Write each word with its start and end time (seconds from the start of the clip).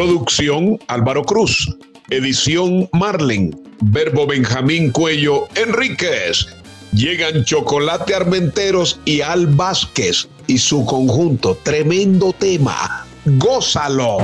Producción 0.00 0.78
Álvaro 0.86 1.22
Cruz. 1.24 1.76
Edición 2.08 2.88
Marlen. 2.94 3.54
Verbo 3.82 4.26
Benjamín 4.26 4.92
Cuello 4.92 5.46
Enríquez. 5.54 6.46
Llegan 6.94 7.44
Chocolate 7.44 8.14
Armenteros 8.14 8.98
y 9.04 9.20
Al 9.20 9.46
Vázquez 9.46 10.26
y 10.46 10.56
su 10.56 10.86
conjunto. 10.86 11.54
Tremendo 11.62 12.32
tema. 12.32 13.06
Gózalo. 13.26 14.16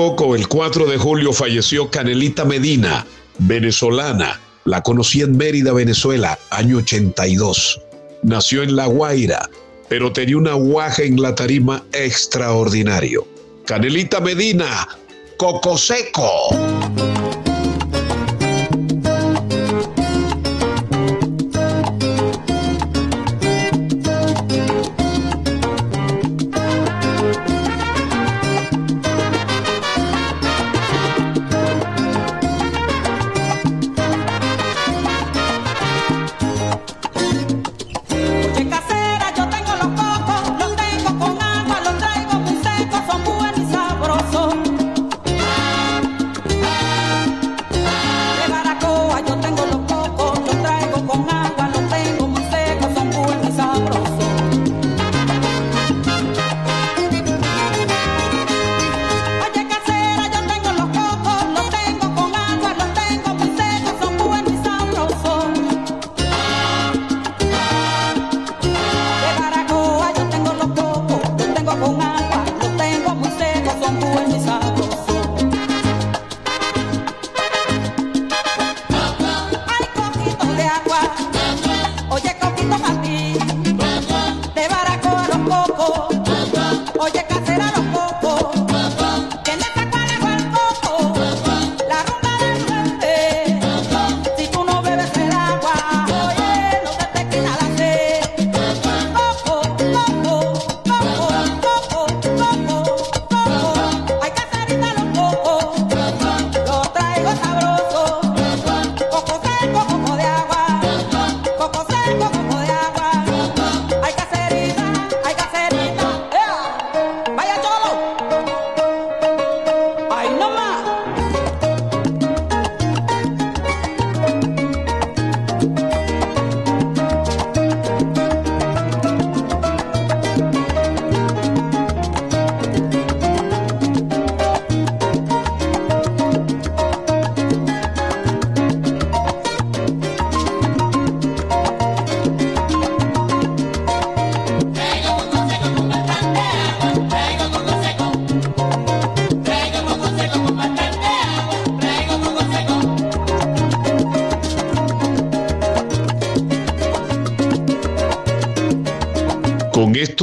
El 0.00 0.48
4 0.48 0.86
de 0.86 0.96
julio, 0.96 1.30
falleció 1.30 1.90
Canelita 1.90 2.46
Medina, 2.46 3.06
venezolana. 3.38 4.40
La 4.64 4.82
conocí 4.82 5.20
en 5.20 5.36
Mérida, 5.36 5.74
Venezuela, 5.74 6.38
año 6.48 6.78
82. 6.78 7.82
Nació 8.22 8.62
en 8.62 8.76
La 8.76 8.86
Guaira, 8.86 9.50
pero 9.90 10.10
tenía 10.10 10.38
un 10.38 10.48
aguaje 10.48 11.04
en 11.04 11.20
la 11.20 11.34
tarima 11.34 11.84
extraordinario. 11.92 13.28
Canelita 13.66 14.20
Medina, 14.20 14.88
Coco 15.36 15.76
Seco. 15.76 16.48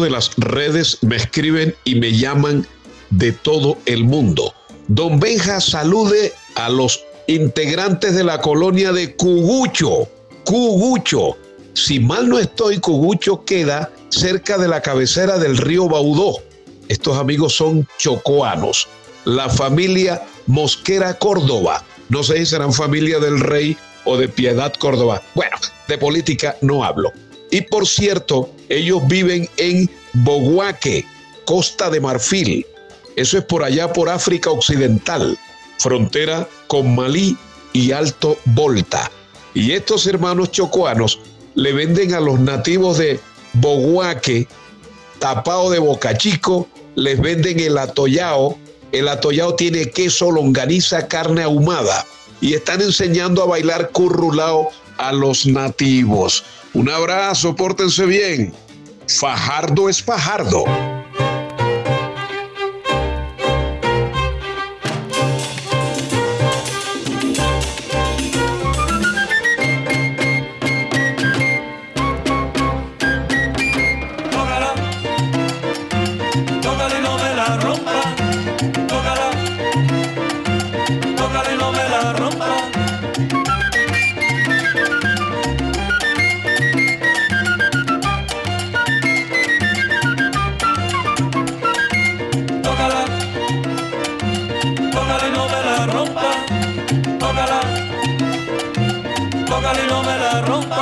De 0.00 0.10
las 0.10 0.30
redes 0.36 0.98
me 1.02 1.16
escriben 1.16 1.74
y 1.84 1.94
me 1.96 2.12
llaman 2.12 2.66
de 3.10 3.32
todo 3.32 3.76
el 3.86 4.04
mundo. 4.04 4.54
Don 4.88 5.20
Benja 5.20 5.60
salude 5.60 6.32
a 6.54 6.68
los 6.70 7.04
integrantes 7.26 8.14
de 8.14 8.24
la 8.24 8.40
colonia 8.40 8.92
de 8.92 9.14
Cugucho. 9.14 10.08
Cugucho. 10.44 11.36
Si 11.74 12.00
mal 12.00 12.28
no 12.28 12.38
estoy, 12.38 12.78
Cugucho 12.78 13.44
queda 13.44 13.92
cerca 14.08 14.58
de 14.58 14.68
la 14.68 14.80
cabecera 14.80 15.38
del 15.38 15.56
río 15.56 15.88
Baudó. 15.88 16.38
Estos 16.88 17.18
amigos 17.18 17.54
son 17.54 17.86
chocoanos. 17.98 18.88
La 19.24 19.48
familia 19.48 20.22
Mosquera 20.46 21.14
Córdoba. 21.14 21.84
No 22.08 22.22
sé 22.22 22.38
si 22.38 22.46
serán 22.46 22.72
familia 22.72 23.18
del 23.18 23.38
rey 23.38 23.76
o 24.04 24.16
de 24.16 24.28
Piedad 24.28 24.72
Córdoba. 24.74 25.22
Bueno, 25.34 25.56
de 25.86 25.98
política 25.98 26.56
no 26.62 26.82
hablo. 26.82 27.12
Y 27.50 27.60
por 27.62 27.86
cierto, 27.86 28.50
ellos 28.70 29.06
viven 29.08 29.48
en 29.58 29.90
Boguaque, 30.14 31.04
Costa 31.44 31.90
de 31.90 32.00
Marfil. 32.00 32.64
Eso 33.16 33.36
es 33.36 33.44
por 33.44 33.62
allá 33.62 33.92
por 33.92 34.08
África 34.08 34.50
Occidental, 34.50 35.38
frontera 35.78 36.48
con 36.68 36.94
Malí 36.94 37.36
y 37.72 37.92
Alto 37.92 38.38
Volta. 38.46 39.10
Y 39.52 39.72
estos 39.72 40.06
hermanos 40.06 40.52
chocoanos 40.52 41.20
le 41.54 41.72
venden 41.72 42.14
a 42.14 42.20
los 42.20 42.38
nativos 42.38 42.98
de 42.98 43.20
Boguaque, 43.54 44.46
tapado 45.18 45.70
de 45.70 45.80
Boca 45.80 46.16
Chico, 46.16 46.68
les 46.94 47.20
venden 47.20 47.58
el 47.58 47.76
atollao. 47.76 48.56
El 48.92 49.08
atollao 49.08 49.54
tiene 49.54 49.90
queso, 49.90 50.30
longaniza, 50.30 51.08
carne 51.08 51.42
ahumada. 51.42 52.06
Y 52.40 52.54
están 52.54 52.80
enseñando 52.80 53.42
a 53.42 53.46
bailar 53.46 53.90
currulao 53.90 54.70
a 54.98 55.12
los 55.12 55.46
nativos. 55.46 56.44
Un 56.72 56.88
abrazo, 56.88 57.56
pórtense 57.56 58.06
bien. 58.06 58.52
Fajardo 59.08 59.88
es 59.88 60.02
Fajardo. 60.02 60.64
Ahora 100.40 100.79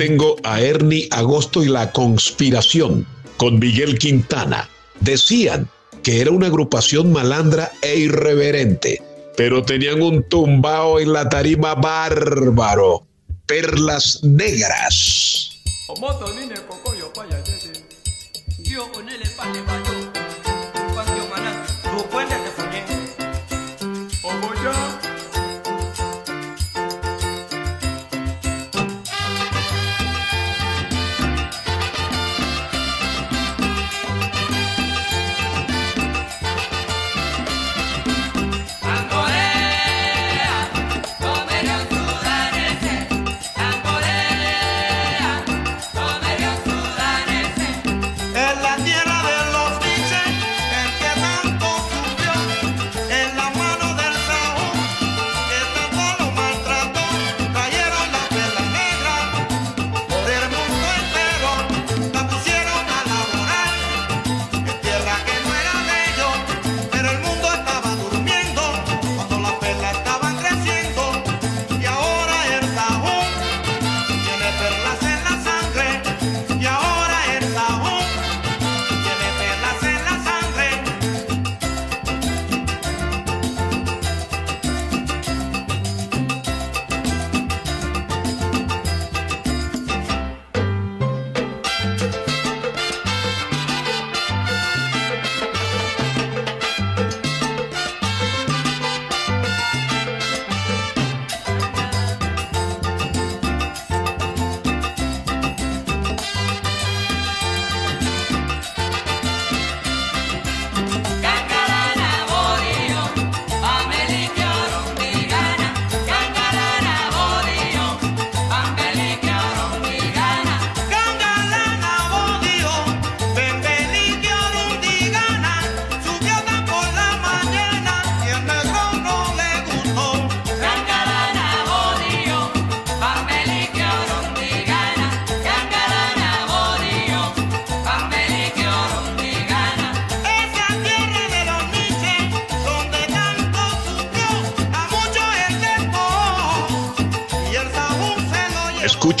tengo 0.00 0.36
a 0.44 0.62
Ernie 0.62 1.08
Agosto 1.10 1.62
y 1.62 1.68
la 1.68 1.92
conspiración 1.92 3.06
con 3.36 3.58
Miguel 3.58 3.98
Quintana. 3.98 4.66
Decían 5.00 5.68
que 6.02 6.22
era 6.22 6.30
una 6.30 6.46
agrupación 6.46 7.12
malandra 7.12 7.70
e 7.82 7.96
irreverente, 7.96 9.02
pero 9.36 9.62
tenían 9.62 10.00
un 10.00 10.22
tumbao 10.26 11.00
en 11.00 11.12
la 11.12 11.28
tarima 11.28 11.74
bárbaro. 11.74 13.06
Perlas 13.44 14.20
negras. 14.22 15.50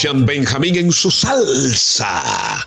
Benjamín 0.02 0.76
en 0.76 0.92
su 0.92 1.10
salsa. 1.10 2.66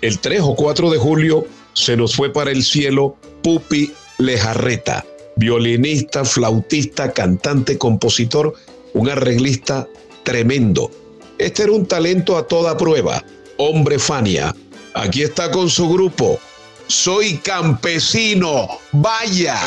El 0.00 0.18
3 0.18 0.40
o 0.42 0.54
4 0.54 0.90
de 0.90 0.96
julio 0.96 1.46
se 1.74 1.94
nos 1.94 2.14
fue 2.16 2.32
para 2.32 2.50
el 2.50 2.64
cielo 2.64 3.16
Pupi 3.42 3.92
Lejarreta, 4.18 5.04
violinista, 5.36 6.24
flautista, 6.24 7.12
cantante, 7.12 7.76
compositor, 7.76 8.54
un 8.94 9.10
arreglista 9.10 9.86
tremendo. 10.22 10.90
Este 11.38 11.64
era 11.64 11.72
un 11.72 11.86
talento 11.86 12.38
a 12.38 12.46
toda 12.46 12.76
prueba, 12.78 13.22
hombre 13.58 13.98
Fania. 13.98 14.54
Aquí 14.94 15.22
está 15.22 15.50
con 15.50 15.68
su 15.68 15.86
grupo. 15.90 16.40
Soy 16.86 17.36
campesino, 17.38 18.68
vaya. 18.92 19.58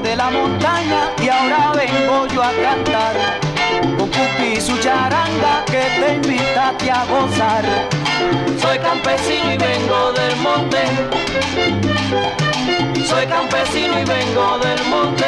De 0.00 0.14
la 0.14 0.30
montaña 0.30 1.10
y 1.20 1.28
ahora 1.28 1.72
vengo 1.74 2.26
yo 2.28 2.42
a 2.42 2.52
cantar. 2.52 3.16
Con 3.98 4.08
Pupi 4.08 4.54
y 4.56 4.60
su 4.60 4.76
charanga 4.78 5.64
que 5.66 5.82
te 5.98 6.14
invita 6.14 6.68
a 6.68 7.04
gozar. 7.06 7.64
Soy 8.60 8.78
campesino 8.78 9.52
y 9.52 9.56
vengo 9.56 10.12
del 10.12 10.36
monte. 10.36 10.78
Soy 13.06 13.26
campesino 13.26 14.00
y 14.00 14.04
vengo 14.04 14.58
del 14.58 14.84
monte. 14.86 15.26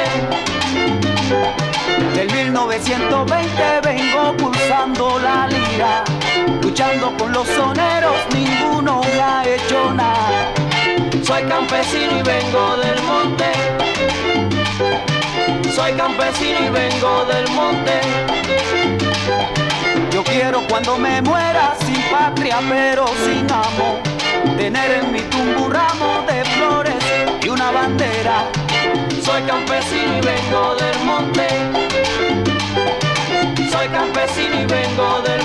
Del 2.14 2.32
1920 2.32 3.80
vengo 3.82 4.36
pulsando 4.36 5.18
la 5.18 5.48
lira, 5.48 6.04
luchando 6.62 7.16
con 7.18 7.32
los 7.32 7.46
soneros, 7.48 8.16
ninguno 8.34 9.00
me 9.00 9.20
ha 9.20 9.42
hecho 9.44 9.92
nada. 9.94 10.52
Soy 11.24 11.42
campesino 11.44 12.18
y 12.18 12.22
vengo 12.22 12.76
del 12.76 13.02
monte. 13.02 13.79
Soy 15.74 15.92
campesino 15.92 16.58
y 16.66 16.68
vengo 16.68 17.24
del 17.26 17.48
monte. 17.50 18.00
Yo 20.10 20.24
quiero 20.24 20.62
cuando 20.68 20.96
me 20.98 21.22
muera 21.22 21.74
sin 21.86 22.02
patria 22.10 22.58
pero 22.68 23.06
sin 23.24 23.50
amor, 23.50 24.00
tener 24.56 24.90
en 24.90 25.12
mi 25.12 25.20
tumbo 25.20 25.66
un 25.66 25.72
ramo 25.72 26.24
de 26.26 26.44
flores 26.44 26.94
y 27.42 27.48
una 27.48 27.70
bandera. 27.70 28.44
Soy 29.22 29.42
campesino 29.42 30.18
y 30.18 30.20
vengo 30.20 30.74
del 30.74 30.98
monte. 31.04 31.46
Soy 33.70 33.88
campesino 33.88 34.60
y 34.60 34.66
vengo 34.66 35.20
del 35.22 35.39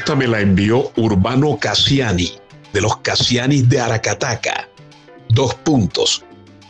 Esta 0.00 0.16
me 0.16 0.26
la 0.26 0.40
envió 0.40 0.90
Urbano 0.96 1.58
Cassiani, 1.60 2.32
de 2.72 2.80
los 2.80 2.96
Cassianis 3.02 3.68
de 3.68 3.80
Aracataca. 3.80 4.66
Dos 5.28 5.54
puntos. 5.56 6.24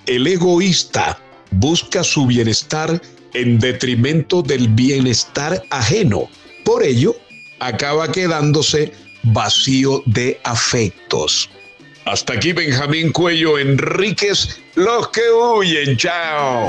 El 0.07 0.27
egoísta 0.27 1.17
busca 1.53 2.03
su 2.03 2.27
bienestar 2.27 3.01
en 3.35 3.61
detrimento 3.61 4.43
del 4.43 4.67
bienestar 4.67 5.63
ajeno. 5.71 6.29
Por 6.65 6.83
ello, 6.83 7.15
acaba 7.61 8.11
quedándose 8.11 8.93
vacío 9.23 10.03
de 10.07 10.41
afectos. 10.43 11.49
Hasta 12.07 12.33
aquí 12.33 12.53
Benjamín 12.53 13.13
Cuello 13.13 13.61
Enríquez, 13.61 14.61
los 14.75 15.09
que 15.11 15.23
huyen, 15.31 15.97
chao. 15.97 16.69